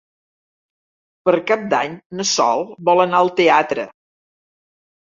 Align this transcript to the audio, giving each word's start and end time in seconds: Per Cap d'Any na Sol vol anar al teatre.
Per 1.29 1.35
Cap 1.51 1.69
d'Any 1.75 1.99
na 2.21 2.27
Sol 2.33 2.67
vol 2.91 3.05
anar 3.07 3.23
al 3.23 3.33
teatre. 3.45 3.89